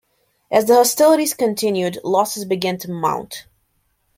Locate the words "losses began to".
2.03-2.89